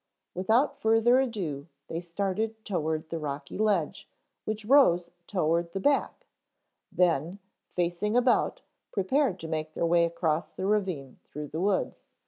[0.33, 4.09] Without further ado they started toward the rocky ledge
[4.45, 6.25] which rose toward the back,
[6.91, 7.37] then,
[7.75, 8.61] facing about
[8.91, 12.07] prepared to make their way across the ravine through the woods.